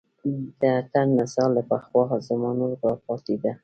[0.59, 3.51] د اتڼ نڅا له پخوا زمانو راپاتې ده